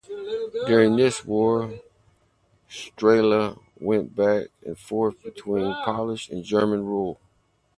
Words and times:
During 0.65 0.95
this 0.95 1.25
war, 1.25 1.75
Strehla 2.67 3.61
went 3.79 4.15
back 4.15 4.47
and 4.65 4.75
forth 4.75 5.21
between 5.21 5.71
Polish 5.85 6.27
and 6.29 6.43
German 6.43 6.83
rule. 6.87 7.19